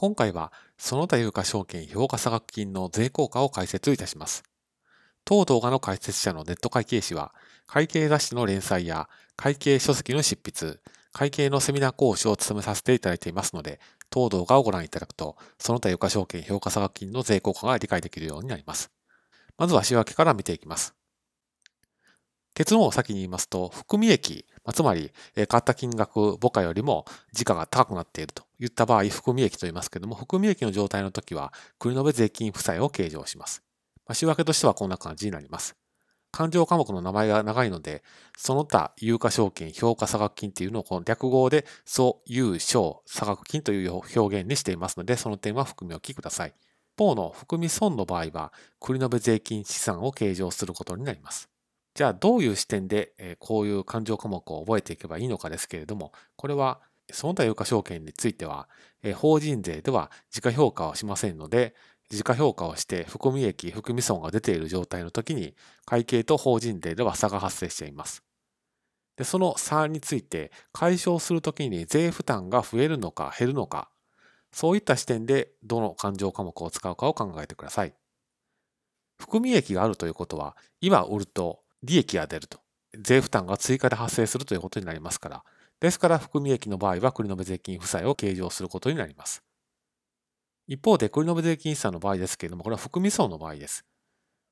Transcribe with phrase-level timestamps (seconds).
[0.00, 4.44] 今回は、その他有価証券評価差額金の税効果を解説いたします。
[5.26, 7.34] 当動画の解説者のネット会計士は、
[7.66, 10.78] 会計雑誌の連載や会計書籍の執筆、
[11.12, 13.78] 会計のセミナー講師を務めさせていただいていますので、
[14.08, 18.90] 当動画をご覧いただくと、その他有価証券評価差額金の税効果が理解できるようになります。
[19.58, 20.94] まずは仕分けから見ていきます。
[22.60, 25.10] 結論を先に言いますと、含み益、つまり、
[25.48, 33.62] 買った金額母価よりも時価が高くなっているといった場合、含み益と言いますけれども、含み益の状態の時は、繰延税金負債を計上します。
[34.06, 35.74] ま、仕分けとしてはこんな感じになります。
[36.32, 38.02] 勘定科目の名前が長いので、
[38.36, 46.52] その他有価証券評価差額金っていうのをこの略語で、素有償差額金という表現にしていますので、その点は含み置きください。
[46.94, 51.49] 一方の含み損の場合は、繰延税金資産を計上することになります。
[51.94, 56.80] じゃあどういう視点でこういう勘定科目を覚えていけばいいのかですけれども、これは
[57.12, 58.68] その他有価証券については、
[59.16, 61.74] 法人税では時価評価をしませんので、
[62.08, 68.24] 時価評価をして含み益、含み損が出ている状態の時に会計と法人税では差が発生しています。
[69.16, 73.90] でその差について解消するときに税負担が増えるのか減るのか、
[74.52, 77.94] そういった視点でどの勘定科目を使うかを考えてください。
[79.20, 82.60] 含み益があるということは、今売ると利益が出ると。
[82.98, 85.44] 税負担が追加で発生するということになりますから。
[85.80, 89.42] ですから、含み益の場合は繰延税金負債を計上することになります。
[90.66, 93.84] 一方で、繰延税金資産の場合ですけれども、これは含み損の場合です。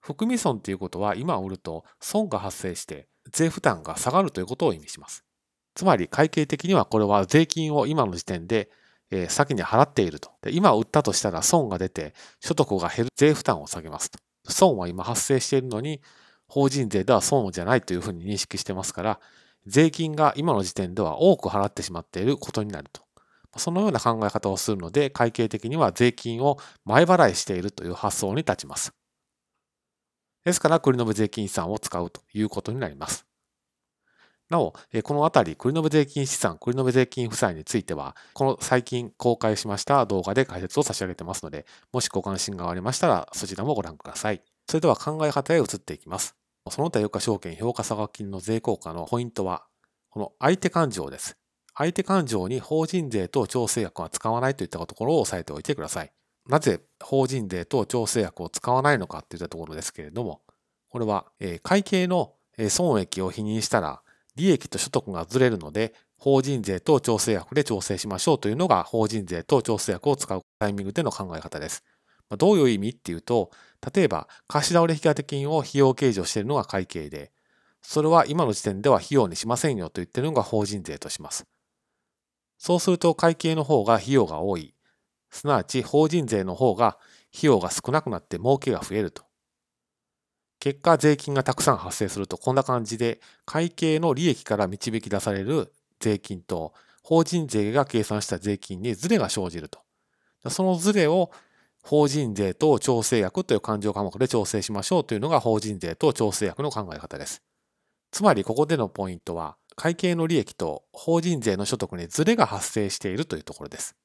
[0.00, 5.24] 含み損ということは、今売ると損が発生して税負担が下がるということを意味します。
[5.74, 8.68] つまり、会計的にはこれは税金を今の時点で、
[9.10, 10.30] え、先に払っていると。
[10.42, 14.18] で今売ったとしたら損が出て、所得が減る税負担を下げますと。
[14.48, 16.00] 損は今発生しているのに、
[16.52, 19.20] 法人税では損じゃないというふうに認識してますから、
[19.66, 23.00] 税金が今の時点では多く払ってしまっていることになると。
[23.56, 28.92] そのような考え方をするので、会計的には税金を前払いしているという発想に立ちます。
[30.44, 33.24] ですから、繰延税金資産を使うということになります。
[34.50, 44.42] なお、このあたり、繰延税金資産、繰延税金負債については、この最近公開しました動画で解説を差し上げてますので、もしご関心がありましたら、そちらもご覧ください。
[44.68, 46.41] それでは考え方へ移っていきます。
[46.70, 49.64] その他有価証券評価差額金の税効果のポイントは、
[50.10, 51.36] この相手勘定です。
[51.74, 56.12] 相手勘定に法人税と調整薬は使わないといったところを押さえておいてください。
[56.48, 60.42] なぜ法人税と調整薬を使わないのかといったところですけれども、
[60.88, 61.26] これは、
[61.62, 62.34] 会計の
[62.68, 64.02] 損益を否認したら、
[64.36, 71.82] 利益と所得がずれるので、法人税と調整薬で調整しましょうというのが、法人税と調整薬を使うタイミングでの考え方です。
[72.36, 73.50] どういう意味っていうと、
[73.94, 77.32] 例えば、貸倒れ引当金を費用計上しているのが会計で、
[77.82, 81.46] それは今の時点では費用にしませんよと言っているのが法人税とします。
[82.58, 84.74] そうすると会計の方が費用が多い。
[85.30, 86.98] すなわち法人税の方が
[87.34, 89.24] 費用が少なくなって儲けが増えると。
[90.60, 96.72] 結果、税金がたくさん発生するとこんな感じで会計の利益から導き出される税金と
[97.02, 99.80] 法人税が計算した税金にズレが生じると。
[100.48, 101.32] そのズレを
[101.82, 107.42] 法人税と調整薬という勘定科目で調整しましょうというのが法人税と調整薬の考え方です。
[108.12, 113.96] つまりここでのポイントは会計の利益と法人税の所得にズレが発生しているというところです。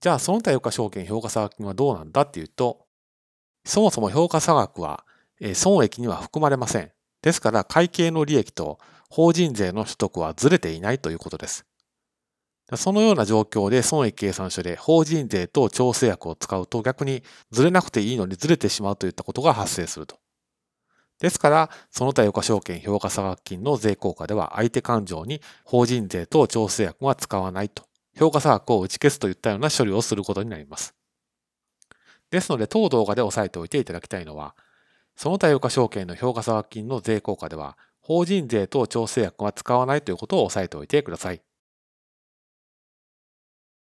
[0.00, 2.86] じゃあその他有価証券評価差額金はどうなんだっていうと
[3.64, 5.04] そもそも評価差額は
[5.54, 6.92] 損益には含まれません。
[7.22, 8.78] ですから会計の利益と
[9.10, 11.66] 法人税の所得はずれていないということです。
[12.74, 17.22] そのような状況で損益計算書で法人税と調整薬を使うと逆に
[17.52, 20.18] ずれなくていいのにずれてしまうといったことが発生すると。
[21.20, 27.84] ですから、その他余価証券評価差額金の税効果では相手勘定に法人税と調整薬は使わないと。
[28.18, 30.94] 評価差額を打ち消すといったような処理をすることになります。
[32.30, 34.56] ですので、当動画で押さえておいていただきたいのは、
[35.14, 41.45] その他余価証券の評価差額金の税効果では、法人税と調整薬は使わないということを押さえておいてください。